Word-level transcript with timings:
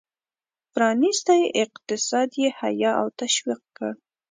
پرانیستی 0.73 1.41
اقتصاد 1.63 2.29
یې 2.41 2.49
حیه 2.59 2.91
او 3.01 3.07
تشویق 3.21 3.61
کړ. 3.77 3.91